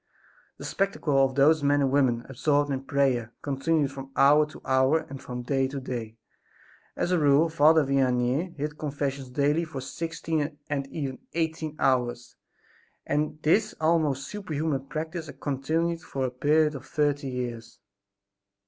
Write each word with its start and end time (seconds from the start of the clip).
The 0.57 0.65
spectacle 0.65 1.23
of 1.23 1.35
those 1.35 1.61
men 1.61 1.79
and 1.79 1.91
women 1.91 2.25
absorbed 2.27 2.71
in 2.71 2.85
prayer 2.85 3.33
continued 3.43 3.91
from 3.91 4.09
hour 4.15 4.47
to 4.47 4.59
hour 4.65 5.01
and 5.07 5.21
from 5.21 5.43
day 5.43 5.67
to 5.67 5.79
day. 5.79 6.17
As 6.95 7.11
a 7.11 7.19
rule 7.19 7.49
Father 7.49 7.85
Vianney 7.85 8.57
heard 8.57 8.79
confessions 8.79 9.29
daily 9.29 9.63
for 9.63 9.79
sixteen 9.79 10.57
and 10.71 10.87
even 10.87 11.19
eighteen 11.33 11.75
hours 11.77 12.35
and 13.05 13.39
this 13.43 13.75
almost 13.79 14.27
superhuman 14.27 14.87
practice 14.87 15.29
continued 15.39 16.01
for 16.01 16.25
a 16.25 16.31
period 16.31 16.73
of 16.73 16.87
thirty 16.87 17.29
years. 17.29 17.77